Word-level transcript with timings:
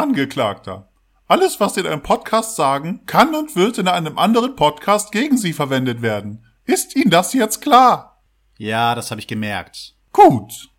Angeklagter. 0.00 0.88
Alles, 1.26 1.60
was 1.60 1.74
Sie 1.74 1.80
in 1.80 1.86
einem 1.86 2.02
Podcast 2.02 2.56
sagen, 2.56 3.02
kann 3.04 3.34
und 3.34 3.54
wird 3.54 3.76
in 3.76 3.86
einem 3.86 4.16
anderen 4.16 4.56
Podcast 4.56 5.12
gegen 5.12 5.36
Sie 5.36 5.52
verwendet 5.52 6.00
werden. 6.00 6.42
Ist 6.64 6.96
Ihnen 6.96 7.10
das 7.10 7.34
jetzt 7.34 7.60
klar? 7.60 8.22
Ja, 8.56 8.94
das 8.94 9.10
habe 9.10 9.20
ich 9.20 9.26
gemerkt. 9.26 9.94
Gut. 10.10 10.70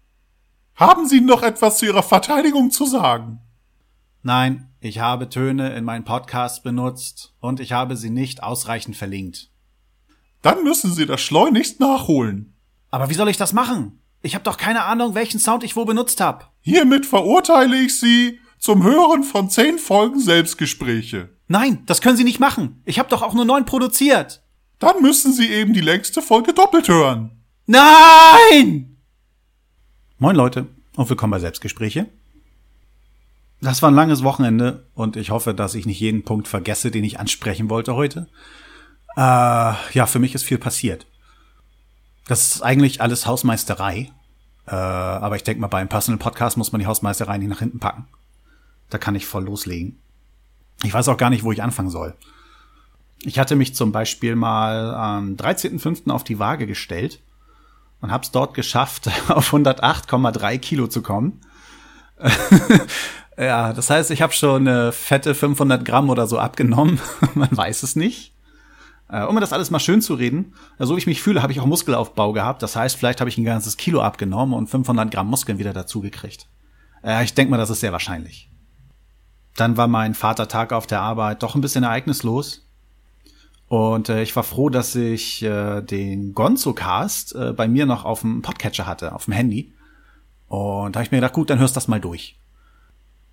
Haben 0.76 1.08
Sie 1.08 1.22
noch 1.22 1.44
etwas 1.44 1.78
zu 1.78 1.86
Ihrer 1.86 2.02
Verteidigung 2.02 2.72
zu 2.72 2.88
sagen? 2.88 3.42
Nein, 4.24 4.72
ich 4.80 4.98
habe 4.98 5.30
Töne 5.30 5.76
in 5.76 5.84
meinen 5.84 6.04
Podcast 6.04 6.64
benutzt 6.64 7.36
und 7.40 7.60
ich 7.60 7.74
habe 7.74 7.96
sie 7.96 8.10
nicht 8.10 8.42
ausreichend 8.42 8.96
verlinkt. 8.96 9.52
Dann 10.42 10.64
müssen 10.64 10.96
Sie 10.96 11.06
das 11.06 11.22
schleunigst 11.22 11.80
nachholen. 11.80 12.56
Aber 12.90 13.12
wie 13.12 13.14
soll 13.14 13.30
ich 13.30 13.38
das 13.38 13.54
machen? 13.54 14.02
Ich 14.24 14.34
habe 14.34 14.44
doch 14.44 14.58
keine 14.58 14.86
Ahnung, 14.86 15.14
welchen 15.14 15.40
Sound 15.40 15.64
ich 15.64 15.76
wo 15.76 15.86
benutzt 15.86 16.22
habe. 16.22 16.46
Hiermit 16.62 17.06
verurteile 17.06 17.78
ich 17.78 18.00
Sie 18.00 18.40
zum 18.62 18.84
Hören 18.84 19.24
von 19.24 19.50
zehn 19.50 19.80
Folgen 19.80 20.20
Selbstgespräche. 20.20 21.30
Nein, 21.48 21.84
das 21.88 22.00
können 22.00 22.16
Sie 22.16 22.24
nicht 22.24 22.40
machen. 22.40 22.82
Ich 22.86 23.00
habe 23.00 23.10
doch 23.10 23.24
auch 23.24 23.34
nur 23.34 23.44
neun 23.44 23.66
produziert. 23.66 24.44
Dann 24.78 25.02
müssen 25.02 25.34
Sie 25.34 25.48
eben 25.48 25.74
die 25.74 25.82
längste 25.82 26.22
Folge 26.22 26.54
doppelt 26.54 26.88
hören. 26.88 27.44
Nein! 27.66 28.98
Moin 30.20 30.36
Leute 30.36 30.68
und 30.96 31.10
willkommen 31.10 31.32
bei 31.32 31.40
Selbstgespräche. 31.40 32.08
Das 33.62 33.82
war 33.82 33.90
ein 33.90 33.96
langes 33.96 34.22
Wochenende 34.22 34.88
und 34.94 35.16
ich 35.16 35.32
hoffe, 35.32 35.56
dass 35.56 35.74
ich 35.74 35.88
nicht 35.88 36.00
jeden 36.00 36.24
Punkt 36.24 36.48
vergesse, 36.48 36.92
den 36.92 37.04
ich 37.04 37.20
ansprechen 37.20 37.70
wollte 37.72 37.96
heute. 37.96 38.28
Äh, 39.16 39.20
ja, 39.94 40.06
für 40.06 40.20
mich 40.20 40.36
ist 40.36 40.44
viel 40.44 40.60
passiert. 40.60 41.08
Das 42.28 42.56
ist 42.56 42.62
eigentlich 42.62 43.02
alles 43.02 43.26
Hausmeisterei. 43.26 44.12
Äh, 44.68 44.76
aber 44.76 45.36
ich 45.36 45.44
denke 45.44 45.62
mal, 45.62 45.68
beim 45.68 45.90
Personal 45.90 46.20
Podcast 46.20 46.58
muss 46.58 46.72
man 46.72 46.80
die 46.80 46.88
Hausmeisterei 46.88 47.40
nicht 47.40 47.50
nach 47.50 47.60
hinten 47.60 47.80
packen. 47.80 48.08
Da 48.92 49.00
kann 49.00 49.16
ich 49.16 49.26
voll 49.26 49.46
loslegen. 49.46 50.00
Ich 50.84 50.94
weiß 50.94 51.08
auch 51.08 51.18
gar 51.18 51.32
nicht, 51.32 51.44
wo 51.44 51.52
ich 51.52 51.64
anfangen 51.64 51.90
soll. 51.90 52.16
Ich 53.24 53.40
hatte 53.40 53.56
mich 53.56 53.74
zum 53.76 53.92
Beispiel 53.92 54.36
mal 54.36 54.94
am 54.94 55.36
13.05. 55.36 56.12
auf 56.12 56.24
die 56.24 56.38
Waage 56.38 56.68
gestellt 56.68 57.20
und 58.02 58.12
habe 58.12 58.24
es 58.24 58.32
dort 58.32 58.54
geschafft, 58.54 59.10
auf 59.30 59.52
108,3 59.52 60.60
Kilo 60.60 60.88
zu 60.88 61.02
kommen. 61.02 61.42
Ja, 63.42 63.74
das 63.74 63.90
heißt, 63.90 64.12
ich 64.12 64.22
habe 64.22 64.34
schon 64.34 64.68
eine 64.68 64.92
fette 64.92 65.34
500 65.34 65.84
Gramm 65.84 66.12
oder 66.12 66.28
so 66.28 66.38
abgenommen. 66.38 67.00
Man 67.34 67.50
weiß 67.52 67.82
es 67.82 67.96
nicht. 67.96 68.36
Äh, 69.10 69.24
um 69.24 69.34
mir 69.34 69.42
das 69.42 69.52
alles 69.52 69.72
mal 69.72 69.80
schön 69.80 70.02
zu 70.02 70.14
reden, 70.14 70.54
äh, 70.78 70.86
so 70.86 70.96
wie 70.96 71.00
ich 71.00 71.08
mich 71.08 71.24
fühle, 71.24 71.42
habe 71.42 71.52
ich 71.52 71.60
auch 71.60 71.66
Muskelaufbau 71.66 72.34
gehabt. 72.34 72.62
Das 72.62 72.76
heißt, 72.76 72.96
vielleicht 72.98 73.20
habe 73.20 73.32
ich 73.32 73.40
ein 73.40 73.44
ganzes 73.44 73.78
Kilo 73.78 74.02
abgenommen 74.02 74.54
und 74.54 74.68
500 74.68 75.10
Gramm 75.10 75.28
Muskeln 75.28 75.58
wieder 75.58 75.74
dazugekriegt. 75.74 76.48
Äh, 77.04 77.24
ich 77.24 77.34
denke 77.34 77.50
mal, 77.50 77.58
das 77.58 77.72
ist 77.72 77.80
sehr 77.80 77.92
wahrscheinlich. 77.92 78.51
Dann 79.56 79.78
war 79.78 79.88
mein 79.88 80.14
Vatertag 80.14 80.74
auf 80.74 80.88
der 80.88 81.02
Arbeit 81.02 81.44
doch 81.44 81.56
ein 81.56 81.62
bisschen 81.62 81.84
ereignislos. 81.84 82.66
Und 83.68 84.10
äh, 84.10 84.22
ich 84.22 84.36
war 84.36 84.44
froh, 84.44 84.70
dass 84.70 84.96
ich 84.96 85.44
äh, 85.44 85.82
den 85.82 86.34
Gonzo-Cast 86.34 87.36
äh, 87.36 87.54
bei 87.54 87.68
mir 87.68 87.86
noch 87.86 88.04
auf 88.04 88.22
dem 88.22 88.42
Podcatcher 88.42 88.86
hatte, 88.86 89.16
auf 89.16 89.26
dem 89.26 89.34
Handy. 89.34 89.74
Und 90.48 90.96
da 90.96 91.00
habe 91.00 91.06
ich 91.06 91.12
mir 91.12 91.20
gedacht, 91.20 91.34
gut, 91.34 91.50
dann 91.50 91.60
hörst 91.60 91.76
du 91.76 91.78
das 91.78 91.88
mal 91.88 92.02
durch. 92.02 92.38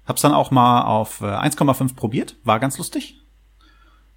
Hab's 0.07 0.23
dann 0.23 0.33
auch 0.33 0.51
mal 0.51 0.83
auf 0.83 1.21
1,5 1.23 1.91
äh, 1.91 1.95
probiert, 1.95 2.37
war 2.45 2.61
ganz 2.61 2.79
lustig. 2.79 3.21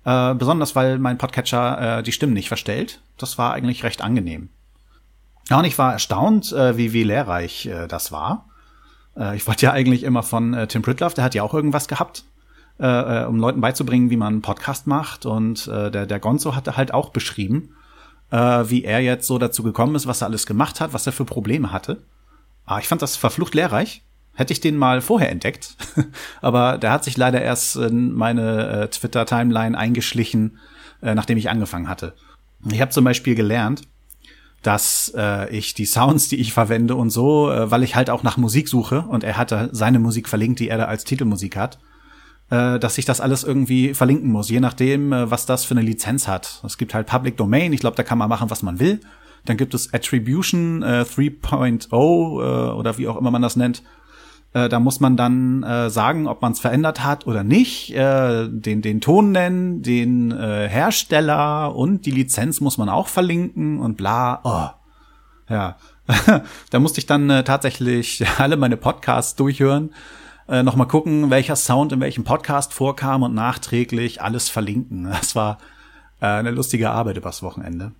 Äh, 0.05 0.35
besonders 0.35 0.75
weil 0.75 0.99
mein 0.99 1.17
Podcatcher 1.17 1.99
äh, 1.99 2.03
die 2.03 2.11
Stimmen 2.11 2.33
nicht 2.33 2.47
verstellt. 2.47 3.01
Das 3.17 3.37
war 3.37 3.53
eigentlich 3.53 3.83
recht 3.83 4.01
angenehm. 4.01 4.49
Ja, 5.49 5.59
und 5.59 5.65
ich 5.65 5.77
war 5.77 5.93
erstaunt, 5.93 6.51
äh, 6.53 6.77
wie, 6.77 6.93
wie 6.93 7.03
lehrreich 7.03 7.65
äh, 7.65 7.87
das 7.87 8.11
war. 8.11 8.45
Äh, 9.17 9.35
ich 9.35 9.47
wollte 9.47 9.65
ja 9.65 9.71
eigentlich 9.71 10.03
immer 10.03 10.23
von 10.23 10.53
äh, 10.53 10.67
Tim 10.67 10.81
Pritloff, 10.81 11.13
der 11.13 11.23
hat 11.23 11.35
ja 11.35 11.43
auch 11.43 11.53
irgendwas 11.53 11.87
gehabt, 11.87 12.23
äh, 12.79 12.85
äh, 13.23 13.25
um 13.25 13.37
Leuten 13.37 13.61
beizubringen, 13.61 14.09
wie 14.09 14.17
man 14.17 14.33
einen 14.33 14.41
Podcast 14.41 14.87
macht. 14.87 15.25
Und 15.25 15.67
äh, 15.67 15.91
der, 15.91 16.05
der 16.05 16.19
Gonzo 16.19 16.55
hatte 16.55 16.77
halt 16.77 16.93
auch 16.93 17.09
beschrieben, 17.09 17.75
äh, 18.31 18.37
wie 18.37 18.83
er 18.83 18.99
jetzt 18.99 19.27
so 19.27 19.37
dazu 19.37 19.63
gekommen 19.63 19.95
ist, 19.95 20.07
was 20.07 20.21
er 20.21 20.27
alles 20.27 20.45
gemacht 20.45 20.81
hat, 20.81 20.93
was 20.93 21.05
er 21.05 21.13
für 21.13 21.25
Probleme 21.25 21.71
hatte. 21.71 22.01
Ah, 22.65 22.79
ich 22.79 22.87
fand 22.87 23.01
das 23.01 23.17
verflucht 23.17 23.53
lehrreich. 23.55 24.03
Hätte 24.33 24.53
ich 24.53 24.61
den 24.61 24.77
mal 24.77 25.01
vorher 25.01 25.29
entdeckt, 25.29 25.75
aber 26.41 26.77
der 26.77 26.91
hat 26.91 27.03
sich 27.03 27.17
leider 27.17 27.41
erst 27.41 27.75
in 27.75 28.13
meine 28.13 28.69
äh, 28.69 28.87
Twitter-Timeline 28.87 29.77
eingeschlichen, 29.77 30.57
äh, 31.01 31.13
nachdem 31.13 31.37
ich 31.37 31.49
angefangen 31.49 31.89
hatte. 31.89 32.13
Ich 32.71 32.79
habe 32.79 32.91
zum 32.91 33.03
Beispiel 33.03 33.35
gelernt, 33.35 33.81
dass 34.61 35.11
äh, 35.15 35.49
ich 35.55 35.73
die 35.73 35.85
Sounds, 35.85 36.29
die 36.29 36.35
ich 36.37 36.53
verwende 36.53 36.95
und 36.95 37.09
so, 37.09 37.51
äh, 37.51 37.71
weil 37.71 37.83
ich 37.83 37.95
halt 37.95 38.09
auch 38.09 38.23
nach 38.23 38.37
Musik 38.37 38.67
suche 38.67 39.01
und 39.01 39.23
er 39.23 39.37
hatte 39.37 39.69
seine 39.71 39.99
Musik 39.99 40.29
verlinkt, 40.29 40.59
die 40.59 40.69
er 40.69 40.77
da 40.77 40.85
als 40.85 41.03
Titelmusik 41.03 41.55
hat, 41.55 41.79
äh, 42.51 42.77
dass 42.77 42.97
ich 42.97 43.05
das 43.05 43.21
alles 43.21 43.43
irgendwie 43.43 43.93
verlinken 43.93 44.31
muss, 44.31 44.49
je 44.49 44.59
nachdem, 44.59 45.13
äh, 45.13 45.31
was 45.31 45.45
das 45.45 45.65
für 45.65 45.73
eine 45.73 45.81
Lizenz 45.81 46.27
hat. 46.27 46.61
Es 46.65 46.77
gibt 46.77 46.93
halt 46.93 47.07
Public 47.07 47.37
Domain, 47.37 47.73
ich 47.73 47.79
glaube, 47.79 47.95
da 47.97 48.03
kann 48.03 48.17
man 48.17 48.29
machen, 48.29 48.49
was 48.49 48.61
man 48.61 48.79
will. 48.79 49.01
Dann 49.45 49.57
gibt 49.57 49.73
es 49.73 49.91
Attribution 49.93 50.83
äh, 50.83 51.03
3.0 51.09 51.91
äh, 51.91 52.71
oder 52.73 52.97
wie 52.99 53.07
auch 53.07 53.17
immer 53.17 53.31
man 53.31 53.41
das 53.41 53.55
nennt. 53.55 53.81
Äh, 54.53 54.67
da 54.67 54.79
muss 54.79 54.99
man 54.99 55.15
dann 55.15 55.63
äh, 55.63 55.89
sagen, 55.89 56.27
ob 56.27 56.41
man 56.41 56.51
es 56.51 56.59
verändert 56.59 57.03
hat 57.03 57.25
oder 57.25 57.43
nicht, 57.43 57.93
äh, 57.95 58.47
den, 58.49 58.81
den 58.81 58.99
Ton 58.99 59.31
nennen, 59.31 59.81
den 59.81 60.31
äh, 60.31 60.67
Hersteller 60.67 61.75
und 61.75 62.05
die 62.05 62.11
Lizenz 62.11 62.59
muss 62.59 62.77
man 62.77 62.89
auch 62.89 63.07
verlinken 63.07 63.79
und 63.79 63.95
bla. 63.95 64.41
Oh. 64.43 64.77
Ja, 65.51 65.77
da 66.69 66.79
musste 66.79 66.99
ich 66.99 67.05
dann 67.05 67.29
äh, 67.29 67.43
tatsächlich 67.43 68.25
alle 68.37 68.57
meine 68.57 68.77
Podcasts 68.77 69.35
durchhören, 69.35 69.93
äh, 70.49 70.63
nochmal 70.63 70.87
gucken, 70.87 71.29
welcher 71.29 71.55
Sound 71.55 71.93
in 71.93 72.01
welchem 72.01 72.23
Podcast 72.23 72.73
vorkam 72.73 73.23
und 73.23 73.33
nachträglich 73.33 74.21
alles 74.21 74.49
verlinken. 74.49 75.05
Das 75.05 75.35
war 75.35 75.59
äh, 76.19 76.25
eine 76.25 76.51
lustige 76.51 76.91
Arbeit 76.91 77.17
übers 77.17 77.41
Wochenende. 77.41 77.93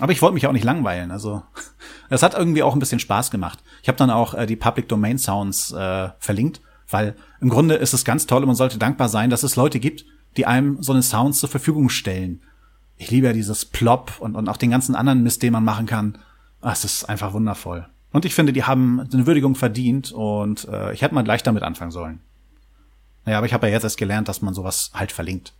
Aber 0.00 0.12
ich 0.12 0.22
wollte 0.22 0.34
mich 0.34 0.46
auch 0.46 0.52
nicht 0.52 0.64
langweilen. 0.64 1.10
Also 1.10 1.42
es 2.08 2.22
hat 2.22 2.34
irgendwie 2.34 2.62
auch 2.62 2.74
ein 2.74 2.78
bisschen 2.78 3.00
Spaß 3.00 3.30
gemacht. 3.30 3.62
Ich 3.82 3.88
habe 3.88 3.98
dann 3.98 4.10
auch 4.10 4.34
äh, 4.34 4.46
die 4.46 4.56
Public 4.56 4.88
Domain 4.88 5.18
Sounds 5.18 5.72
äh, 5.72 6.10
verlinkt, 6.18 6.60
weil 6.88 7.16
im 7.40 7.48
Grunde 7.48 7.74
ist 7.74 7.92
es 7.92 8.04
ganz 8.04 8.26
toll 8.26 8.42
und 8.42 8.48
man 8.48 8.56
sollte 8.56 8.78
dankbar 8.78 9.08
sein, 9.08 9.30
dass 9.30 9.42
es 9.42 9.56
Leute 9.56 9.80
gibt, 9.80 10.04
die 10.36 10.46
einem 10.46 10.82
so 10.82 10.92
eine 10.92 11.02
Sounds 11.02 11.40
zur 11.40 11.48
Verfügung 11.48 11.88
stellen. 11.88 12.42
Ich 12.96 13.10
liebe 13.10 13.26
ja 13.26 13.32
dieses 13.32 13.64
Plop 13.64 14.14
und, 14.20 14.34
und 14.34 14.48
auch 14.48 14.56
den 14.56 14.70
ganzen 14.70 14.94
anderen 14.94 15.22
Mist, 15.22 15.42
den 15.42 15.52
man 15.52 15.64
machen 15.64 15.86
kann. 15.86 16.18
Ah, 16.60 16.72
es 16.72 16.84
ist 16.84 17.08
einfach 17.08 17.32
wundervoll. 17.32 17.86
Und 18.10 18.24
ich 18.24 18.34
finde, 18.34 18.52
die 18.52 18.64
haben 18.64 19.00
eine 19.00 19.26
Würdigung 19.26 19.54
verdient 19.54 20.12
und 20.12 20.66
äh, 20.68 20.92
ich 20.92 21.02
hätte 21.02 21.14
mal 21.14 21.22
gleich 21.22 21.42
damit 21.42 21.62
anfangen 21.62 21.90
sollen. 21.90 22.20
Naja, 23.24 23.38
aber 23.38 23.46
ich 23.46 23.52
habe 23.52 23.66
ja 23.66 23.74
jetzt 23.74 23.84
erst 23.84 23.98
gelernt, 23.98 24.28
dass 24.28 24.42
man 24.42 24.54
sowas 24.54 24.90
halt 24.94 25.12
verlinkt. 25.12 25.52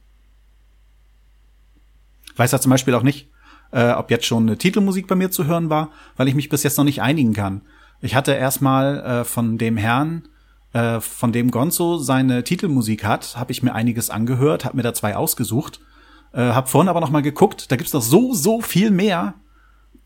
Ich 2.32 2.38
weiß 2.38 2.52
ja 2.52 2.60
zum 2.60 2.70
Beispiel 2.70 2.94
auch 2.94 3.02
nicht, 3.02 3.28
äh, 3.72 3.90
ob 3.90 4.10
jetzt 4.10 4.26
schon 4.26 4.44
eine 4.44 4.58
Titelmusik 4.58 5.06
bei 5.06 5.14
mir 5.14 5.30
zu 5.30 5.46
hören 5.46 5.70
war, 5.70 5.90
weil 6.16 6.28
ich 6.28 6.34
mich 6.34 6.48
bis 6.48 6.62
jetzt 6.62 6.78
noch 6.78 6.84
nicht 6.84 7.02
einigen 7.02 7.32
kann. 7.32 7.62
Ich 8.00 8.14
hatte 8.14 8.32
erstmal 8.32 9.00
äh, 9.00 9.24
von 9.24 9.58
dem 9.58 9.76
Herrn, 9.76 10.28
äh, 10.72 11.00
von 11.00 11.32
dem 11.32 11.50
Gonzo 11.50 11.98
seine 11.98 12.44
Titelmusik 12.44 13.04
hat, 13.04 13.36
habe 13.36 13.52
ich 13.52 13.62
mir 13.62 13.74
einiges 13.74 14.10
angehört, 14.10 14.64
habe 14.64 14.76
mir 14.76 14.82
da 14.82 14.94
zwei 14.94 15.16
ausgesucht, 15.16 15.80
äh, 16.32 16.40
habe 16.40 16.68
vorhin 16.68 16.88
aber 16.88 17.00
noch 17.00 17.10
mal 17.10 17.22
geguckt, 17.22 17.70
da 17.70 17.76
gibt's 17.76 17.92
noch 17.92 18.02
so 18.02 18.34
so 18.34 18.60
viel 18.60 18.90
mehr. 18.90 19.34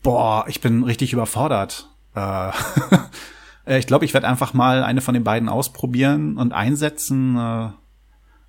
Boah, 0.01 0.45
ich 0.47 0.59
bin 0.59 0.83
richtig 0.83 1.13
überfordert. 1.13 1.89
Äh, 2.15 2.49
äh 3.65 3.79
ich 3.79 3.87
glaube, 3.87 4.05
ich 4.05 4.13
werde 4.13 4.27
einfach 4.27 4.53
mal 4.53 4.83
eine 4.83 5.01
von 5.01 5.13
den 5.13 5.23
beiden 5.23 5.47
ausprobieren 5.47 6.37
und 6.37 6.51
einsetzen. 6.51 7.37
Äh, 7.37 7.69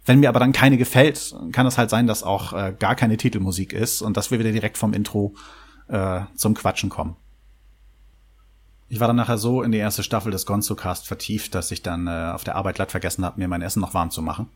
wenn 0.04 0.20
mir 0.20 0.28
aber 0.28 0.40
dann 0.40 0.52
keine 0.52 0.76
gefällt, 0.76 1.34
kann 1.52 1.66
es 1.66 1.78
halt 1.78 1.90
sein, 1.90 2.06
dass 2.06 2.22
auch 2.22 2.52
äh, 2.52 2.74
gar 2.78 2.94
keine 2.94 3.16
Titelmusik 3.16 3.72
ist 3.72 4.02
und 4.02 4.16
dass 4.16 4.30
wir 4.30 4.38
wieder 4.38 4.52
direkt 4.52 4.76
vom 4.76 4.92
Intro 4.92 5.34
äh, 5.88 6.20
zum 6.34 6.54
Quatschen 6.54 6.90
kommen. 6.90 7.16
Ich 8.88 9.00
war 9.00 9.06
dann 9.06 9.16
nachher 9.16 9.38
so 9.38 9.62
in 9.62 9.72
die 9.72 9.78
erste 9.78 10.02
Staffel 10.02 10.30
des 10.30 10.46
Gonzo-Cast 10.46 11.06
vertieft, 11.06 11.54
dass 11.54 11.70
ich 11.70 11.82
dann 11.82 12.06
äh, 12.06 12.32
auf 12.34 12.44
der 12.44 12.54
Arbeit 12.56 12.76
glatt 12.76 12.90
vergessen 12.90 13.24
habe, 13.24 13.40
mir 13.40 13.48
mein 13.48 13.62
Essen 13.62 13.80
noch 13.80 13.94
warm 13.94 14.10
zu 14.10 14.20
machen. 14.20 14.48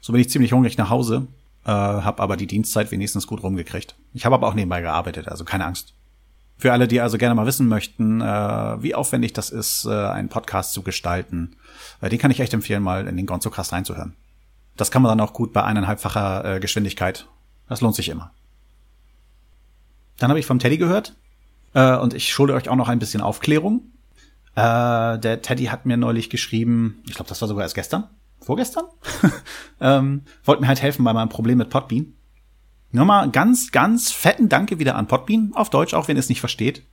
So 0.00 0.12
bin 0.12 0.20
ich 0.20 0.30
ziemlich 0.30 0.52
hungrig 0.52 0.78
nach 0.78 0.88
Hause, 0.88 1.28
äh, 1.64 1.70
habe 1.70 2.22
aber 2.22 2.38
die 2.38 2.46
Dienstzeit 2.46 2.90
wenigstens 2.90 3.26
gut 3.26 3.42
rumgekriegt. 3.42 3.96
Ich 4.14 4.24
habe 4.24 4.34
aber 4.34 4.48
auch 4.48 4.54
nebenbei 4.54 4.80
gearbeitet, 4.80 5.28
also 5.28 5.44
keine 5.44 5.66
Angst. 5.66 5.94
Für 6.56 6.72
alle, 6.72 6.88
die 6.88 7.00
also 7.00 7.18
gerne 7.18 7.34
mal 7.34 7.46
wissen 7.46 7.68
möchten, 7.68 8.20
äh, 8.22 8.82
wie 8.82 8.94
aufwendig 8.94 9.34
das 9.34 9.50
ist, 9.50 9.84
äh, 9.84 9.90
einen 9.90 10.28
Podcast 10.28 10.72
zu 10.72 10.82
gestalten, 10.82 11.56
äh, 12.00 12.08
den 12.08 12.18
kann 12.18 12.30
ich 12.30 12.40
echt 12.40 12.54
empfehlen, 12.54 12.82
mal 12.82 13.06
in 13.06 13.16
den 13.16 13.26
Gonzo-Cast 13.26 13.72
reinzuhören. 13.72 14.14
Das 14.80 14.90
kann 14.90 15.02
man 15.02 15.10
dann 15.10 15.20
auch 15.20 15.34
gut 15.34 15.52
bei 15.52 15.62
eineinhalbfacher 15.62 16.56
äh, 16.56 16.60
Geschwindigkeit. 16.60 17.28
Das 17.68 17.82
lohnt 17.82 17.94
sich 17.94 18.08
immer. 18.08 18.32
Dann 20.18 20.30
habe 20.30 20.40
ich 20.40 20.46
vom 20.46 20.58
Teddy 20.58 20.78
gehört 20.78 21.16
äh, 21.74 21.96
und 21.96 22.14
ich 22.14 22.32
schulde 22.32 22.54
euch 22.54 22.68
auch 22.70 22.76
noch 22.76 22.88
ein 22.88 22.98
bisschen 22.98 23.20
Aufklärung. 23.20 23.92
Äh, 24.54 25.18
der 25.18 25.42
Teddy 25.42 25.66
hat 25.66 25.84
mir 25.84 25.98
neulich 25.98 26.30
geschrieben, 26.30 27.02
ich 27.06 27.14
glaube, 27.14 27.28
das 27.28 27.42
war 27.42 27.48
sogar 27.48 27.62
erst 27.62 27.74
gestern, 27.74 28.08
vorgestern, 28.40 28.86
ähm, 29.82 30.22
wollte 30.44 30.62
mir 30.62 30.68
halt 30.68 30.80
helfen 30.80 31.04
bei 31.04 31.12
meinem 31.12 31.28
Problem 31.28 31.58
mit 31.58 31.68
Podbean. 31.68 32.14
Nochmal 32.90 33.30
ganz, 33.30 33.72
ganz 33.72 34.10
fetten 34.10 34.48
Danke 34.48 34.78
wieder 34.78 34.96
an 34.96 35.08
Podbean, 35.08 35.52
auf 35.54 35.68
Deutsch, 35.68 35.92
auch 35.92 36.08
wenn 36.08 36.16
ihr 36.16 36.20
es 36.20 36.30
nicht 36.30 36.40
versteht. 36.40 36.86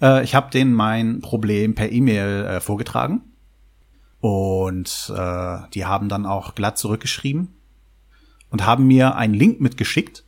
Äh, 0.00 0.22
ich 0.22 0.36
habe 0.36 0.52
denen 0.52 0.72
mein 0.72 1.20
Problem 1.20 1.74
per 1.74 1.90
E-Mail 1.90 2.44
äh, 2.44 2.60
vorgetragen 2.60 3.22
Und 4.24 5.12
äh, 5.14 5.58
die 5.74 5.84
haben 5.84 6.08
dann 6.08 6.24
auch 6.24 6.54
glatt 6.54 6.78
zurückgeschrieben 6.78 7.48
und 8.48 8.64
haben 8.64 8.86
mir 8.86 9.16
einen 9.16 9.34
Link 9.34 9.60
mitgeschickt, 9.60 10.24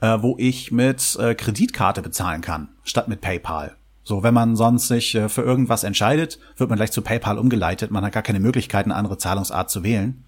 äh, 0.00 0.18
wo 0.20 0.34
ich 0.40 0.72
mit 0.72 1.16
äh, 1.20 1.36
Kreditkarte 1.36 2.02
bezahlen 2.02 2.40
kann, 2.40 2.70
statt 2.82 3.06
mit 3.06 3.20
PayPal. 3.20 3.76
So, 4.02 4.24
wenn 4.24 4.34
man 4.34 4.56
sonst 4.56 4.88
sich 4.88 5.14
äh, 5.14 5.28
für 5.28 5.42
irgendwas 5.42 5.84
entscheidet, 5.84 6.40
wird 6.56 6.68
man 6.68 6.78
gleich 6.78 6.90
zu 6.90 7.00
PayPal 7.00 7.38
umgeleitet. 7.38 7.92
Man 7.92 8.04
hat 8.04 8.10
gar 8.10 8.24
keine 8.24 8.40
Möglichkeit, 8.40 8.86
eine 8.86 8.96
andere 8.96 9.18
Zahlungsart 9.18 9.70
zu 9.70 9.84
wählen. 9.84 10.24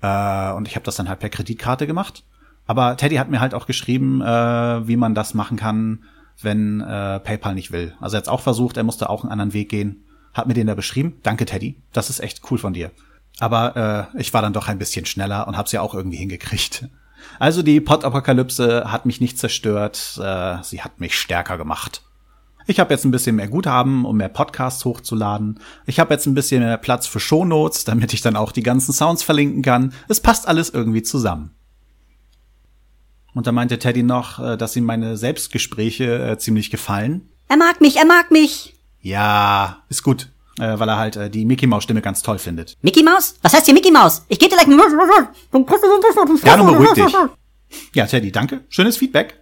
Äh, 0.00 0.52
und 0.52 0.68
ich 0.68 0.76
habe 0.76 0.84
das 0.84 0.94
dann 0.94 1.08
halt 1.08 1.18
per 1.18 1.28
Kreditkarte 1.28 1.88
gemacht. 1.88 2.22
Aber 2.68 2.96
Teddy 2.96 3.16
hat 3.16 3.30
mir 3.30 3.40
halt 3.40 3.52
auch 3.52 3.66
geschrieben, 3.66 4.20
äh, 4.20 4.86
wie 4.86 4.96
man 4.96 5.16
das 5.16 5.34
machen 5.34 5.56
kann, 5.56 6.04
wenn 6.40 6.82
äh, 6.82 7.18
PayPal 7.18 7.56
nicht 7.56 7.72
will. 7.72 7.94
Also 7.98 8.14
er 8.16 8.18
hat 8.18 8.28
auch 8.28 8.42
versucht, 8.42 8.76
er 8.76 8.84
musste 8.84 9.10
auch 9.10 9.24
einen 9.24 9.32
anderen 9.32 9.54
Weg 9.54 9.70
gehen. 9.70 10.04
Hat 10.34 10.46
mir 10.46 10.54
den 10.54 10.66
da 10.66 10.74
beschrieben. 10.74 11.18
Danke, 11.22 11.44
Teddy. 11.44 11.76
Das 11.92 12.10
ist 12.10 12.20
echt 12.20 12.42
cool 12.50 12.58
von 12.58 12.72
dir. 12.72 12.90
Aber 13.38 14.10
äh, 14.14 14.20
ich 14.20 14.32
war 14.32 14.42
dann 14.42 14.52
doch 14.52 14.68
ein 14.68 14.78
bisschen 14.78 15.06
schneller 15.06 15.46
und 15.48 15.56
hab's 15.56 15.72
ja 15.72 15.80
auch 15.80 15.94
irgendwie 15.94 16.16
hingekriegt. 16.18 16.88
Also 17.38 17.62
die 17.62 17.80
Pod-Apokalypse 17.80 18.90
hat 18.90 19.06
mich 19.06 19.20
nicht 19.20 19.38
zerstört, 19.38 20.18
äh, 20.22 20.56
sie 20.62 20.82
hat 20.82 21.00
mich 21.00 21.18
stärker 21.18 21.56
gemacht. 21.56 22.02
Ich 22.66 22.78
habe 22.78 22.94
jetzt 22.94 23.04
ein 23.04 23.10
bisschen 23.10 23.36
mehr 23.36 23.48
Guthaben, 23.48 24.04
um 24.04 24.16
mehr 24.16 24.28
Podcasts 24.28 24.84
hochzuladen. 24.84 25.58
Ich 25.86 25.98
habe 25.98 26.14
jetzt 26.14 26.26
ein 26.26 26.34
bisschen 26.34 26.62
mehr 26.62 26.76
Platz 26.76 27.06
für 27.06 27.18
Shownotes, 27.18 27.84
damit 27.84 28.12
ich 28.12 28.20
dann 28.20 28.36
auch 28.36 28.52
die 28.52 28.62
ganzen 28.62 28.92
Sounds 28.92 29.22
verlinken 29.22 29.62
kann. 29.62 29.92
Es 30.08 30.20
passt 30.20 30.46
alles 30.46 30.70
irgendwie 30.70 31.02
zusammen. 31.02 31.54
Und 33.34 33.46
da 33.46 33.52
meinte 33.52 33.78
Teddy 33.78 34.02
noch, 34.02 34.38
äh, 34.38 34.56
dass 34.56 34.76
ihm 34.76 34.84
meine 34.84 35.16
Selbstgespräche 35.16 36.30
äh, 36.30 36.38
ziemlich 36.38 36.70
gefallen. 36.70 37.28
Er 37.48 37.56
mag 37.56 37.80
mich, 37.80 37.96
er 37.96 38.06
mag 38.06 38.30
mich. 38.30 38.74
Ja, 39.02 39.82
ist 39.88 40.02
gut, 40.02 40.28
äh, 40.58 40.78
weil 40.78 40.88
er 40.88 40.96
halt 40.96 41.16
äh, 41.16 41.28
die 41.28 41.44
Mickey 41.44 41.66
Maus 41.66 41.82
Stimme 41.82 42.00
ganz 42.00 42.22
toll 42.22 42.38
findet. 42.38 42.76
Mickey 42.82 43.02
Maus? 43.02 43.34
Was 43.42 43.52
heißt 43.52 43.66
hier 43.66 43.74
Mickey 43.74 43.90
Maus? 43.90 44.24
Ich 44.28 44.38
geh 44.38 44.48
dir 44.48 44.56
gleich... 44.56 44.68
Ja, 46.44 46.56
nun 46.56 46.66
beruhig 46.68 46.92
dich. 46.92 47.14
Ja, 47.94 48.06
Teddy, 48.06 48.30
danke. 48.30 48.60
Schönes 48.68 48.96
Feedback. 48.96 49.40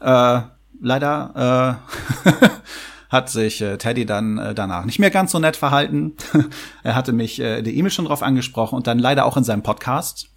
Äh, 0.00 0.40
leider 0.80 1.80
äh, 2.26 2.30
hat 3.10 3.30
sich 3.30 3.60
äh, 3.60 3.76
Teddy 3.76 4.06
dann 4.06 4.38
äh, 4.38 4.54
danach 4.54 4.84
nicht 4.84 4.98
mehr 4.98 5.10
ganz 5.10 5.32
so 5.32 5.38
nett 5.38 5.56
verhalten. 5.56 6.16
er 6.82 6.94
hatte 6.94 7.12
mich 7.12 7.40
äh, 7.40 7.62
der 7.62 7.74
E-Mail 7.74 7.90
schon 7.90 8.06
drauf 8.06 8.22
angesprochen 8.22 8.76
und 8.76 8.86
dann 8.86 8.98
leider 8.98 9.26
auch 9.26 9.36
in 9.36 9.44
seinem 9.44 9.62
Podcast. 9.62 10.28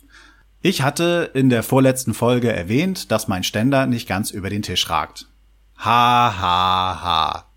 Ich 0.62 0.82
hatte 0.82 1.32
in 1.34 1.50
der 1.50 1.64
vorletzten 1.64 2.14
Folge 2.14 2.52
erwähnt, 2.52 3.12
dass 3.12 3.28
mein 3.28 3.44
Ständer 3.44 3.88
nicht 3.88 4.08
ganz 4.08 4.30
über 4.30 4.50
den 4.50 4.62
Tisch 4.62 4.90
ragt. 4.90 5.28
Ha, 5.80 6.36
ha, 6.40 7.02
ha. 7.02 7.51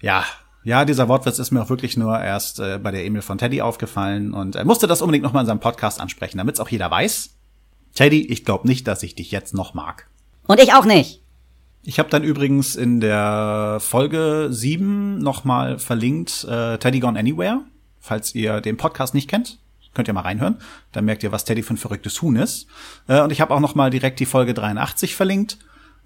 Ja, 0.00 0.24
ja, 0.64 0.84
dieser 0.84 1.08
Wortwitz 1.08 1.38
ist 1.38 1.50
mir 1.50 1.62
auch 1.62 1.70
wirklich 1.70 1.96
nur 1.96 2.20
erst 2.20 2.60
äh, 2.60 2.78
bei 2.78 2.90
der 2.90 3.04
E-Mail 3.04 3.22
von 3.22 3.38
Teddy 3.38 3.62
aufgefallen 3.62 4.34
und 4.34 4.54
er 4.54 4.66
musste 4.66 4.86
das 4.86 5.00
unbedingt 5.00 5.24
nochmal 5.24 5.44
in 5.44 5.46
seinem 5.46 5.60
Podcast 5.60 6.00
ansprechen, 6.00 6.36
damit 6.36 6.56
es 6.56 6.60
auch 6.60 6.68
jeder 6.68 6.90
weiß. 6.90 7.30
Teddy, 7.94 8.26
ich 8.26 8.44
glaube 8.44 8.68
nicht, 8.68 8.86
dass 8.86 9.02
ich 9.02 9.14
dich 9.14 9.30
jetzt 9.30 9.54
noch 9.54 9.72
mag. 9.72 10.08
Und 10.46 10.60
ich 10.60 10.74
auch 10.74 10.84
nicht. 10.84 11.22
Ich 11.82 11.98
habe 11.98 12.10
dann 12.10 12.22
übrigens 12.22 12.76
in 12.76 13.00
der 13.00 13.78
Folge 13.80 14.48
7 14.50 15.18
nochmal 15.18 15.78
verlinkt 15.78 16.44
äh, 16.44 16.76
Teddy 16.76 17.00
Gone 17.00 17.18
Anywhere, 17.18 17.62
falls 17.98 18.34
ihr 18.34 18.60
den 18.60 18.76
Podcast 18.76 19.14
nicht 19.14 19.30
kennt. 19.30 19.58
Könnt 19.94 20.06
ihr 20.06 20.14
mal 20.14 20.20
reinhören. 20.20 20.58
Dann 20.92 21.06
merkt 21.06 21.22
ihr, 21.22 21.32
was 21.32 21.44
Teddy 21.44 21.62
für 21.62 21.74
ein 21.74 21.78
verrücktes 21.78 22.20
Huhn 22.20 22.36
ist. 22.36 22.66
Äh, 23.06 23.22
und 23.22 23.32
ich 23.32 23.40
habe 23.40 23.54
auch 23.54 23.60
nochmal 23.60 23.90
direkt 23.90 24.20
die 24.20 24.26
Folge 24.26 24.52
83 24.54 25.14
verlinkt 25.16 25.58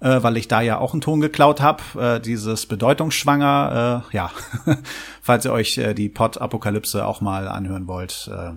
äh, 0.03 0.21
weil 0.21 0.35
ich 0.35 0.49
da 0.49 0.59
ja 0.59 0.79
auch 0.79 0.91
einen 0.91 1.01
Ton 1.01 1.21
geklaut 1.21 1.61
habe, 1.61 1.81
äh, 1.97 2.19
dieses 2.19 2.65
Bedeutungsschwanger, 2.65 4.03
äh, 4.11 4.15
ja, 4.15 4.31
falls 5.21 5.45
ihr 5.45 5.53
euch 5.53 5.77
äh, 5.77 5.93
die 5.93 6.09
Pod-Apokalypse 6.09 7.05
auch 7.05 7.21
mal 7.21 7.47
anhören 7.47 7.87
wollt, 7.87 8.29
äh, 8.31 8.51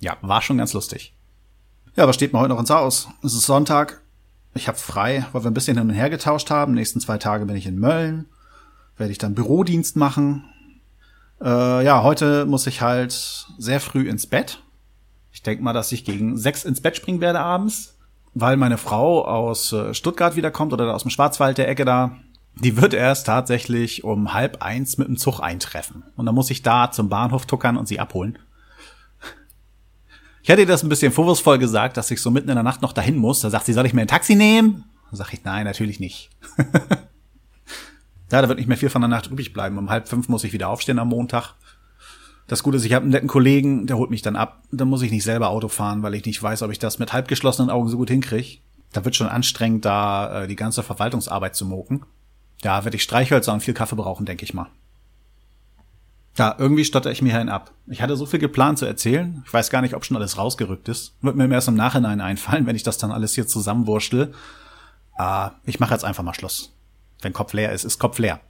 ja, 0.00 0.16
war 0.20 0.42
schon 0.42 0.58
ganz 0.58 0.74
lustig. 0.74 1.14
Ja, 1.96 2.06
was 2.06 2.16
steht 2.16 2.34
mir 2.34 2.38
heute 2.38 2.50
noch 2.50 2.60
ins 2.60 2.70
Haus? 2.70 3.08
Es 3.22 3.32
ist 3.32 3.46
Sonntag, 3.46 4.02
ich 4.52 4.68
habe 4.68 4.76
frei, 4.76 5.24
weil 5.32 5.42
wir 5.42 5.50
ein 5.50 5.54
bisschen 5.54 5.78
hin 5.78 5.88
und 5.88 5.94
her 5.94 6.10
getauscht 6.10 6.50
haben. 6.50 6.74
Nächsten 6.74 7.00
zwei 7.00 7.16
Tage 7.16 7.46
bin 7.46 7.56
ich 7.56 7.66
in 7.66 7.78
Mölln, 7.78 8.26
werde 8.98 9.12
ich 9.12 9.18
dann 9.18 9.34
Bürodienst 9.34 9.96
machen. 9.96 10.44
Äh, 11.42 11.84
ja, 11.84 12.02
heute 12.02 12.44
muss 12.44 12.66
ich 12.66 12.82
halt 12.82 13.46
sehr 13.56 13.80
früh 13.80 14.06
ins 14.06 14.26
Bett. 14.26 14.62
Ich 15.32 15.42
denke 15.42 15.64
mal, 15.64 15.72
dass 15.72 15.92
ich 15.92 16.04
gegen 16.04 16.36
sechs 16.36 16.66
ins 16.66 16.82
Bett 16.82 16.96
springen 16.96 17.22
werde 17.22 17.40
abends 17.40 17.96
weil 18.34 18.56
meine 18.56 18.78
Frau 18.78 19.24
aus 19.24 19.72
äh, 19.72 19.94
Stuttgart 19.94 20.36
wiederkommt 20.36 20.72
oder 20.72 20.94
aus 20.94 21.02
dem 21.02 21.10
Schwarzwald 21.10 21.58
der 21.58 21.68
Ecke 21.68 21.84
da. 21.84 22.16
Die 22.56 22.76
wird 22.76 22.94
erst 22.94 23.26
tatsächlich 23.26 24.04
um 24.04 24.34
halb 24.34 24.62
eins 24.62 24.98
mit 24.98 25.08
dem 25.08 25.16
Zug 25.16 25.40
eintreffen. 25.40 26.02
Und 26.16 26.26
dann 26.26 26.34
muss 26.34 26.50
ich 26.50 26.62
da 26.62 26.90
zum 26.90 27.08
Bahnhof 27.08 27.46
tuckern 27.46 27.76
und 27.76 27.88
sie 27.88 28.00
abholen. 28.00 28.38
Ich 30.42 30.50
hatte 30.50 30.62
ihr 30.62 30.66
das 30.66 30.82
ein 30.82 30.88
bisschen 30.88 31.12
vorwurfsvoll 31.12 31.58
gesagt, 31.58 31.96
dass 31.96 32.10
ich 32.10 32.20
so 32.20 32.30
mitten 32.30 32.48
in 32.48 32.54
der 32.54 32.64
Nacht 32.64 32.82
noch 32.82 32.92
dahin 32.92 33.16
muss. 33.16 33.40
Da 33.40 33.50
sagt 33.50 33.66
sie, 33.66 33.72
soll 33.72 33.86
ich 33.86 33.94
mir 33.94 34.02
ein 34.02 34.08
Taxi 34.08 34.34
nehmen? 34.34 34.84
Da 35.10 35.16
sag 35.16 35.32
ich, 35.32 35.44
nein, 35.44 35.64
natürlich 35.64 36.00
nicht. 36.00 36.30
ja, 38.32 38.42
da 38.42 38.48
wird 38.48 38.58
nicht 38.58 38.68
mehr 38.68 38.78
viel 38.78 38.90
von 38.90 39.02
der 39.02 39.08
Nacht 39.08 39.26
übrig 39.26 39.52
bleiben. 39.52 39.76
Um 39.76 39.90
halb 39.90 40.08
fünf 40.08 40.28
muss 40.28 40.44
ich 40.44 40.52
wieder 40.52 40.68
aufstehen 40.68 40.98
am 40.98 41.08
Montag. 41.08 41.54
Das 42.50 42.64
Gute 42.64 42.78
ist, 42.78 42.84
ich 42.84 42.94
habe 42.94 43.04
einen 43.04 43.12
netten 43.12 43.28
Kollegen, 43.28 43.86
der 43.86 43.96
holt 43.96 44.10
mich 44.10 44.22
dann 44.22 44.34
ab. 44.34 44.64
Dann 44.72 44.88
muss 44.88 45.02
ich 45.02 45.12
nicht 45.12 45.22
selber 45.22 45.50
Auto 45.50 45.68
fahren, 45.68 46.02
weil 46.02 46.16
ich 46.16 46.24
nicht 46.24 46.42
weiß, 46.42 46.62
ob 46.62 46.72
ich 46.72 46.80
das 46.80 46.98
mit 46.98 47.12
halb 47.12 47.28
geschlossenen 47.28 47.70
Augen 47.70 47.86
so 47.86 47.96
gut 47.96 48.10
hinkriege. 48.10 48.58
Da 48.92 49.04
wird 49.04 49.14
schon 49.14 49.28
anstrengend, 49.28 49.84
da 49.84 50.42
äh, 50.42 50.48
die 50.48 50.56
ganze 50.56 50.82
Verwaltungsarbeit 50.82 51.54
zu 51.54 51.64
moken. 51.64 52.04
Da 52.60 52.82
werde 52.82 52.96
ich 52.96 53.04
Streichhölzer 53.04 53.52
und 53.52 53.60
viel 53.60 53.72
Kaffee 53.72 53.94
brauchen, 53.94 54.26
denke 54.26 54.42
ich 54.42 54.52
mal. 54.52 54.66
Ja, 56.38 56.56
irgendwie 56.58 56.84
stotter 56.84 57.12
ich 57.12 57.22
mir 57.22 57.38
hin 57.38 57.48
ab. 57.48 57.70
Ich 57.86 58.02
hatte 58.02 58.16
so 58.16 58.26
viel 58.26 58.40
geplant 58.40 58.80
zu 58.80 58.84
erzählen. 58.84 59.44
Ich 59.46 59.52
weiß 59.52 59.70
gar 59.70 59.80
nicht, 59.80 59.94
ob 59.94 60.04
schon 60.04 60.16
alles 60.16 60.36
rausgerückt 60.36 60.88
ist. 60.88 61.14
Wird 61.20 61.36
mir 61.36 61.48
erst 61.52 61.68
im 61.68 61.76
Nachhinein 61.76 62.20
einfallen, 62.20 62.66
wenn 62.66 62.74
ich 62.74 62.82
das 62.82 62.98
dann 62.98 63.12
alles 63.12 63.32
hier 63.32 63.46
zusammenwurschtel. 63.46 64.34
Äh, 65.20 65.50
ich 65.66 65.78
mache 65.78 65.94
jetzt 65.94 66.04
einfach 66.04 66.24
mal 66.24 66.34
Schluss. 66.34 66.74
Wenn 67.22 67.32
Kopf 67.32 67.52
leer 67.52 67.70
ist, 67.70 67.84
ist 67.84 68.00
Kopf 68.00 68.18
leer. 68.18 68.40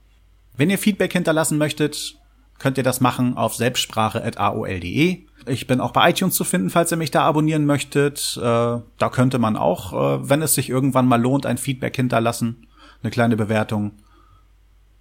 Wenn 0.57 0.71
ihr 0.71 0.79
Feedback 0.79 1.13
hinterlassen 1.13 1.59
möchtet, 1.59 2.15
könnt 2.61 2.77
ihr 2.77 2.83
das 2.83 3.01
machen 3.01 3.35
auf 3.35 3.55
selbstsprache.aol.de. 3.55 5.19
Ich 5.47 5.67
bin 5.67 5.81
auch 5.81 5.91
bei 5.91 6.11
iTunes 6.11 6.35
zu 6.35 6.43
finden, 6.43 6.69
falls 6.69 6.91
ihr 6.91 6.97
mich 6.97 7.09
da 7.09 7.23
abonnieren 7.23 7.65
möchtet. 7.65 8.37
Äh, 8.37 8.41
da 8.41 9.09
könnte 9.11 9.39
man 9.39 9.57
auch, 9.57 9.93
äh, 9.93 10.29
wenn 10.29 10.43
es 10.43 10.53
sich 10.53 10.69
irgendwann 10.69 11.07
mal 11.07 11.19
lohnt, 11.19 11.45
ein 11.45 11.57
Feedback 11.57 11.95
hinterlassen. 11.95 12.67
Eine 13.01 13.11
kleine 13.11 13.35
Bewertung. 13.35 13.93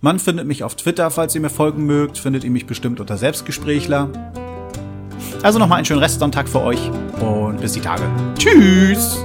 Man 0.00 0.18
findet 0.18 0.46
mich 0.46 0.64
auf 0.64 0.74
Twitter, 0.76 1.10
falls 1.10 1.34
ihr 1.34 1.42
mir 1.42 1.50
folgen 1.50 1.84
mögt. 1.84 2.16
Findet 2.16 2.44
ihr 2.44 2.50
mich 2.50 2.66
bestimmt 2.66 3.00
unter 3.00 3.18
Selbstgesprächler. 3.18 4.08
Also 5.42 5.58
nochmal 5.58 5.76
einen 5.76 5.84
schönen 5.84 6.00
Restsonntag 6.00 6.48
für 6.48 6.62
euch 6.62 6.90
und 7.20 7.60
bis 7.60 7.72
die 7.72 7.80
Tage. 7.80 8.04
Tschüss! 8.38 9.22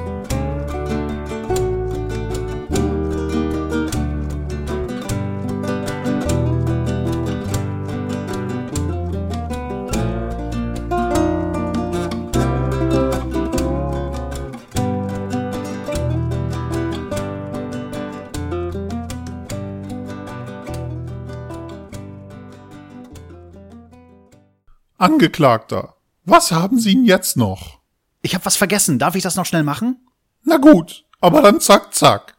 Angeklagter, 24.98 25.96
was 26.24 26.52
haben 26.52 26.80
Sie 26.80 26.96
denn 26.96 27.06
jetzt 27.06 27.36
noch? 27.36 27.80
Ich 28.22 28.34
habe 28.34 28.46
was 28.46 28.56
vergessen. 28.56 28.98
Darf 28.98 29.16
ich 29.16 29.24
das 29.24 29.36
noch 29.36 29.46
schnell 29.46 29.64
machen? 29.64 30.08
Na 30.44 30.58
gut, 30.58 31.04
aber 31.20 31.42
dann 31.42 31.60
zack, 31.60 31.94
zack. 31.94 32.38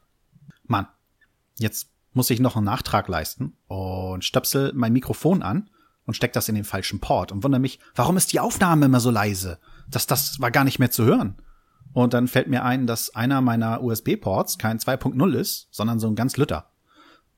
Mann, 0.66 0.86
jetzt 1.58 1.88
muss 2.14 2.30
ich 2.30 2.40
noch 2.40 2.56
einen 2.56 2.64
Nachtrag 2.64 3.08
leisten 3.08 3.56
und 3.68 4.25
stöpsel 4.25 4.72
mein 4.75 4.94
Mikrofon 4.94 5.42
an 5.42 5.68
und 6.06 6.14
steck 6.14 6.32
das 6.32 6.48
in 6.48 6.54
den 6.54 6.64
falschen 6.64 6.98
Port 6.98 7.30
und 7.30 7.44
wundere 7.44 7.60
mich, 7.60 7.78
warum 7.94 8.16
ist 8.16 8.32
die 8.32 8.40
Aufnahme 8.40 8.86
immer 8.86 9.00
so 9.00 9.10
leise? 9.10 9.58
Das, 9.88 10.06
das 10.06 10.40
war 10.40 10.50
gar 10.50 10.64
nicht 10.64 10.78
mehr 10.78 10.90
zu 10.90 11.04
hören. 11.04 11.36
Und 11.92 12.14
dann 12.14 12.26
fällt 12.28 12.48
mir 12.48 12.64
ein, 12.64 12.86
dass 12.86 13.14
einer 13.14 13.40
meiner 13.40 13.82
USB-Ports 13.82 14.58
kein 14.58 14.78
2.0 14.78 15.34
ist, 15.34 15.68
sondern 15.70 16.00
so 16.00 16.08
ein 16.08 16.14
ganz 16.14 16.36
Lütter. 16.36 16.70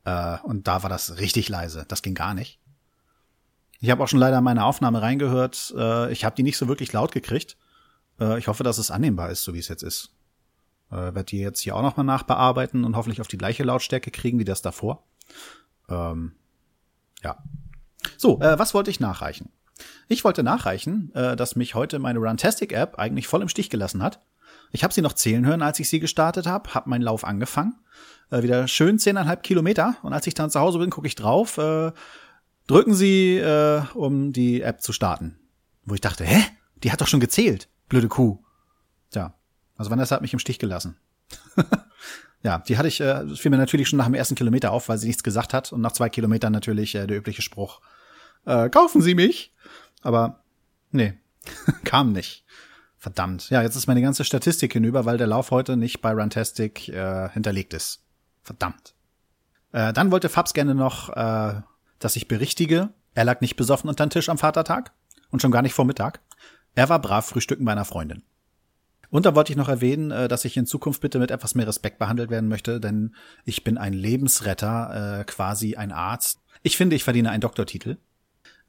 Äh, 0.05 0.39
und 0.43 0.69
da 0.69 0.83
war 0.83 0.91
das 0.91 1.19
richtig 1.19 1.49
leise. 1.49 1.85
Das 1.89 2.03
ging 2.03 2.15
gar 2.15 2.35
nicht. 2.35 2.58
Ich 3.81 3.91
habe 3.91 4.03
auch 4.03 4.09
schon 4.09 4.19
leider 4.19 4.41
meine 4.41 4.65
Aufnahme 4.65 5.03
reingehört. 5.03 5.73
Äh, 5.77 6.13
ich 6.13 6.25
habe 6.25 6.37
die 6.37 6.43
nicht 6.43 6.59
so 6.59 6.69
wirklich 6.69 6.93
laut 6.93 7.13
gekriegt. 7.13 7.57
Äh, 8.21 8.39
ich 8.39 8.49
hoffe, 8.49 8.65
dass 8.65 8.79
es 8.79 8.91
annehmbar 8.91 9.31
ist, 9.31 9.45
so 9.45 9.55
wie 9.55 9.59
es 9.59 9.69
jetzt 9.69 9.83
ist. 9.83 10.15
Äh, 10.91 10.97
werde 10.97 11.25
die 11.25 11.39
jetzt 11.39 11.61
hier 11.61 11.77
auch 11.77 11.83
nochmal 11.83 12.07
nachbearbeiten 12.07 12.85
und 12.85 12.97
hoffentlich 12.97 13.21
auf 13.21 13.29
die 13.29 13.39
gleiche 13.39 13.63
Lautstärke 13.63 14.11
kriegen 14.11 14.39
wie 14.39 14.45
das 14.45 14.63
davor. 14.63 15.05
Ähm, 15.89 16.33
ja. 17.23 17.39
So, 18.17 18.41
äh, 18.41 18.59
was 18.59 18.75
wollte 18.75 18.91
ich 18.91 19.01
nachreichen? 19.01 19.51
Ich 20.09 20.25
wollte 20.25 20.43
nachreichen, 20.43 21.13
äh, 21.15 21.37
dass 21.37 21.57
mich 21.57 21.75
heute 21.75 21.99
meine 21.99 22.19
Runtastic-App 22.19 22.99
eigentlich 22.99 23.29
voll 23.29 23.43
im 23.43 23.49
Stich 23.49 23.71
gelassen 23.71 24.03
hat. 24.03 24.21
Ich 24.73 24.85
habe 24.85 24.93
sie 24.93 25.03
noch 25.03 25.13
zählen 25.13 25.47
hören, 25.47 25.63
als 25.63 25.79
ich 25.79 25.89
sie 25.89 26.01
gestartet 26.01 26.47
habe, 26.47 26.75
habe 26.75 26.91
meinen 26.91 27.03
Lauf 27.03 27.25
angefangen. 27.25 27.77
Äh, 28.31 28.43
wieder 28.43 28.69
schön 28.69 28.99
zehneinhalb 28.99 29.43
Kilometer. 29.43 29.97
Und 30.03 30.13
als 30.13 30.27
ich 30.27 30.35
dann 30.35 30.51
zu 30.51 30.61
Hause 30.61 30.79
bin, 30.79 30.91
gucke 30.91 31.07
ich 31.07 31.15
drauf. 31.15 31.59
Äh, 31.59 31.93
drücken 32.69 32.95
Sie, 32.95 33.37
äh, 33.37 33.83
um 33.95 34.33
die 34.33 34.63
App 34.63 34.81
zu 34.81 34.93
starten. 34.93 35.39
Wo 35.85 35.95
ich 35.95 36.01
dachte, 36.01 36.25
hä? 36.25 36.45
Die 36.85 36.93
hat 36.93 37.01
doch 37.01 37.09
schon 37.09 37.19
gezählt. 37.19 37.69
Blöde 37.89 38.07
Kuh. 38.07 38.39
Tja, 39.11 39.35
also 39.77 39.91
Vanessa 39.91 40.15
hat 40.15 40.23
mich 40.23 40.33
im 40.33 40.39
Stich 40.39 40.61
gelassen. 40.61 40.97
ja, 42.43 42.61
die 42.61 42.79
hatte 42.79 42.89
ich, 42.89 43.01
äh, 43.01 43.27
fiel 43.35 43.51
mir 43.51 43.57
natürlich 43.57 43.89
schon 43.89 43.97
nach 43.97 44.05
dem 44.05 44.15
ersten 44.15 44.37
Kilometer 44.37 44.71
auf, 44.71 44.89
weil 44.89 44.99
sie 44.99 45.09
nichts 45.09 45.25
gesagt 45.25 45.53
hat. 45.53 45.73
Und 45.73 45.81
nach 45.81 45.93
zwei 45.93 46.09
Kilometern 46.09 46.53
natürlich 46.53 46.95
äh, 46.95 47.07
der 47.07 47.17
übliche 47.17 47.43
Spruch, 47.43 47.81
äh, 48.45 48.69
kaufen 48.71 49.03
Sie 49.03 49.15
mich? 49.15 49.53
Aber 50.03 50.45
nee, 50.93 51.15
kam 51.85 52.13
nicht. 52.13 52.45
Verdammt. 52.99 53.51
Ja, 53.51 53.63
jetzt 53.63 53.77
ist 53.77 53.87
meine 53.87 54.03
ganze 54.03 54.25
Statistik 54.25 54.73
hinüber, 54.73 55.05
weil 55.05 55.19
der 55.19 55.29
Lauf 55.29 55.51
heute 55.51 55.77
nicht 55.77 56.01
bei 56.01 56.13
Runtastic 56.13 56.89
äh, 56.89 57.29
hinterlegt 57.31 57.73
ist. 57.73 58.03
Verdammt. 58.43 58.95
Äh, 59.73 59.93
dann 59.93 60.11
wollte 60.11 60.29
Fabs 60.29 60.53
gerne 60.53 60.75
noch, 60.75 61.11
äh, 61.11 61.61
dass 61.99 62.17
ich 62.17 62.29
berichtige, 62.29 62.91
er 63.15 63.25
lag 63.25 63.41
nicht 63.41 63.57
besoffen 63.57 63.89
unter 63.89 64.07
den 64.07 64.11
Tisch 64.11 64.29
am 64.29 64.39
Vatertag 64.39 64.93
und 65.31 65.43
schon 65.43 65.51
gar 65.51 65.63
nicht 65.63 65.75
vor 65.75 65.85
Mittag. 65.85 66.21
Er 66.75 66.89
war 66.89 67.01
brav 67.01 67.27
frühstücken 67.27 67.65
bei 67.65 67.73
einer 67.73 67.85
Freundin. 67.85 68.23
Und 69.11 69.25
da 69.27 69.35
wollte 69.35 69.53
ich 69.53 69.57
noch 69.57 69.69
erwähnen, 69.69 70.11
äh, 70.11 70.29
dass 70.29 70.45
ich 70.45 70.57
in 70.57 70.67
Zukunft 70.67 71.01
bitte 71.01 71.19
mit 71.19 71.31
etwas 71.31 71.55
mehr 71.55 71.67
Respekt 71.67 71.99
behandelt 71.99 72.31
werden 72.31 72.49
möchte, 72.49 72.79
denn 72.79 73.15
ich 73.45 73.65
bin 73.65 73.79
ein 73.79 73.95
Lebensretter, 73.95 75.21
äh, 75.21 75.25
quasi 75.25 75.77
ein 75.77 75.93
Arzt. 75.93 76.41
Ich 76.63 76.77
finde, 76.77 76.95
ich 76.95 77.05
verdiene 77.05 77.31
einen 77.31 77.41
Doktortitel. 77.41 77.97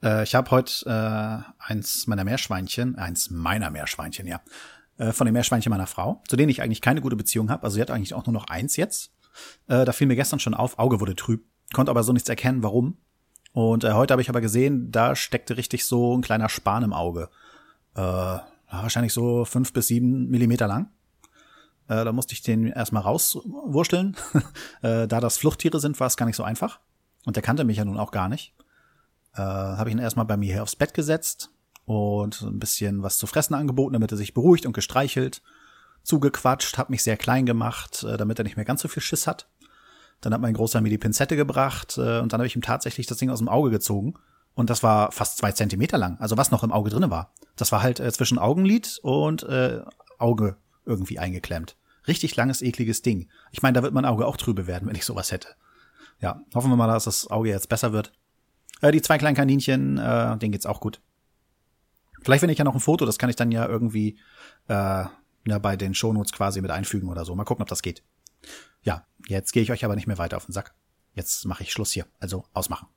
Äh, 0.04 0.24
ich 0.24 0.36
habe 0.36 0.52
heute 0.52 0.86
äh, 0.86 1.72
eins 1.72 2.08
meiner 2.08 2.24
Meerschweinchen, 2.24 2.96
eins 2.96 3.30
meiner 3.30 3.70
Meerschweinchen, 3.70 4.28
ja, 4.28 4.42
äh, 4.98 5.12
von 5.12 5.26
den 5.26 5.34
Meerschweinchen 5.34 5.70
meiner 5.70 5.88
Frau, 5.88 6.24
zu 6.28 6.36
denen 6.36 6.50
ich 6.50 6.62
eigentlich 6.62 6.82
keine 6.82 7.02
gute 7.02 7.16
Beziehung 7.16 7.50
habe. 7.50 7.64
Also 7.64 7.76
sie 7.76 7.82
hat 7.82 7.92
eigentlich 7.92 8.14
auch 8.14 8.26
nur 8.26 8.34
noch 8.34 8.48
eins 8.48 8.76
jetzt. 8.76 9.12
Da 9.68 9.90
fiel 9.94 10.08
mir 10.08 10.18
gestern 10.18 10.40
schon 10.40 10.54
auf, 10.54 10.80
Auge 10.80 11.00
wurde 11.00 11.16
trüb, 11.16 11.46
konnte 11.72 11.92
aber 11.92 12.04
so 12.04 12.12
nichts 12.12 12.28
erkennen, 12.28 12.62
warum. 12.62 12.98
Und 13.54 13.84
äh, 13.84 13.94
heute 13.94 14.14
habe 14.14 14.22
ich 14.22 14.30
aber 14.30 14.42
gesehen, 14.42 14.92
da 14.92 15.16
steckte 15.16 15.58
richtig 15.58 15.86
so 15.86 16.16
ein 16.16 16.22
kleiner 16.22 16.50
Span 16.50 16.84
im 16.84 16.94
Auge. 16.94 17.30
Äh, 17.96 18.38
wahrscheinlich 18.72 19.14
so 19.14 19.46
fünf 19.46 19.74
bis 19.74 19.88
sieben 19.88 20.30
Millimeter 20.30 20.68
lang. 20.68 20.90
Äh, 21.88 22.06
da 22.06 22.12
musste 22.12 22.34
ich 22.34 22.42
den 22.42 22.68
erstmal 22.68 23.04
rauswurschteln. 23.04 24.16
äh, 24.82 25.08
da 25.08 25.20
das 25.20 25.38
Fluchttiere 25.38 25.80
sind, 25.80 26.00
war 26.00 26.08
es 26.08 26.18
gar 26.18 26.26
nicht 26.26 26.36
so 26.36 26.44
einfach. 26.44 26.80
Und 27.26 27.36
der 27.36 27.44
kannte 27.44 27.64
mich 27.64 27.78
ja 27.78 27.86
nun 27.86 27.98
auch 27.98 28.12
gar 28.12 28.30
nicht. 28.30 28.54
Äh, 29.34 29.42
habe 29.42 29.90
ich 29.90 29.96
ihn 29.96 30.02
erstmal 30.02 30.26
bei 30.26 30.38
mir 30.38 30.54
hier 30.54 30.64
aufs 30.64 30.76
Bett 30.76 30.94
gesetzt 30.94 31.52
und 31.86 32.42
ein 32.42 32.60
bisschen 32.60 33.02
was 33.02 33.18
zu 33.18 33.26
fressen 33.26 33.56
angeboten, 33.56 33.94
damit 33.94 34.12
er 34.12 34.18
sich 34.18 34.34
beruhigt 34.34 34.66
und 34.66 34.74
gestreichelt, 34.74 35.42
zugequatscht, 36.04 36.78
hat 36.78 36.90
mich 36.90 37.04
sehr 37.04 37.18
klein 37.18 37.46
gemacht, 37.46 38.04
äh, 38.04 38.18
damit 38.18 38.40
er 38.40 38.44
nicht 38.44 38.56
mehr 38.56 38.66
ganz 38.66 38.82
so 38.82 38.88
viel 38.88 39.02
Schiss 39.02 39.26
hat. 39.28 39.48
Dann 40.22 40.34
hat 40.34 40.42
mein 40.42 40.54
Großer 40.54 40.82
mir 40.82 40.90
die 40.90 40.98
Pinzette 40.98 41.36
gebracht 41.36 41.98
äh, 41.98 42.20
und 42.20 42.34
dann 42.34 42.40
habe 42.40 42.48
ich 42.48 42.56
ihm 42.56 42.62
tatsächlich 42.62 43.08
das 43.08 43.18
Ding 43.18 43.30
aus 43.30 43.40
dem 43.40 43.50
Auge 43.50 43.70
gezogen. 43.70 44.16
Und 44.54 44.70
das 44.70 44.84
war 44.84 45.12
fast 45.12 45.38
zwei 45.38 45.52
Zentimeter 45.52 45.98
lang, 45.98 46.18
also 46.20 46.36
was 46.36 46.52
noch 46.52 46.64
im 46.64 46.72
Auge 46.72 46.90
drinne 46.90 47.10
war. 47.10 47.34
Das 47.56 47.72
war 47.72 47.82
halt 47.82 48.00
äh, 48.00 48.12
zwischen 48.12 48.38
Augenlid 48.38 49.00
und 49.04 49.44
äh, 49.44 49.82
Auge 50.18 50.58
irgendwie 50.86 51.20
eingeklemmt. 51.20 51.78
Richtig 52.08 52.36
langes, 52.36 52.62
ekliges 52.62 53.02
Ding. 53.02 53.30
Ich 53.52 53.62
meine, 53.62 53.76
da 53.76 53.84
wird 53.84 53.94
mein 53.94 54.06
Auge 54.06 54.26
auch 54.26 54.38
trübe 54.38 54.68
werden, 54.68 54.88
wenn 54.88 54.96
ich 54.96 55.06
sowas 55.06 55.32
hätte. 55.32 55.50
Ja, 56.20 56.42
hoffen 56.54 56.70
wir 56.70 56.76
mal, 56.76 56.88
dass 56.88 57.06
das 57.06 57.28
Auge 57.30 57.50
jetzt 57.50 57.70
besser 57.70 57.94
wird. 57.94 58.12
Äh, 58.82 58.92
die 58.92 59.02
zwei 59.02 59.18
kleinen 59.18 59.36
Kaninchen, 59.36 59.98
äh, 59.98 60.38
denen 60.38 60.52
geht's 60.52 60.66
auch 60.66 60.82
gut. 60.82 61.00
Vielleicht 62.22 62.44
wenn 62.44 62.50
ich 62.50 62.58
ja 62.58 62.66
noch 62.66 62.74
ein 62.74 62.82
Foto, 62.82 63.06
das 63.06 63.18
kann 63.18 63.30
ich 63.30 63.36
dann 63.36 63.52
ja 63.52 63.66
irgendwie 63.66 64.20
äh, 64.68 65.06
ja, 65.46 65.60
bei 65.60 65.78
den 65.78 65.94
Shownotes 65.94 66.34
quasi 66.34 66.62
mit 66.62 66.72
einfügen 66.72 67.10
oder 67.10 67.26
so. 67.26 67.36
Mal 67.36 67.46
gucken, 67.46 67.62
ob 67.62 67.70
das 67.70 67.82
geht. 67.82 68.04
Ja, 68.82 69.06
jetzt 69.28 69.52
gehe 69.52 69.64
ich 69.64 69.72
euch 69.72 69.86
aber 69.86 69.96
nicht 69.96 70.08
mehr 70.08 70.18
weiter 70.18 70.38
auf 70.38 70.46
den 70.46 70.54
Sack. 70.54 70.74
Jetzt 71.14 71.46
mache 71.46 71.64
ich 71.64 71.72
Schluss 71.72 71.92
hier. 71.92 72.06
Also 72.20 72.46
ausmachen. 72.54 72.88